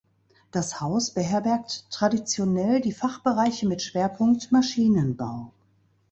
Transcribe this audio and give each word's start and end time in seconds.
Das 0.49 0.81
Haus 0.81 1.11
beherbergt 1.11 1.85
traditionell 1.91 2.81
die 2.81 2.91
Fachbereiche 2.91 3.67
mit 3.67 3.83
Schwerpunkt 3.83 4.51
Maschinenbau. 4.51 5.51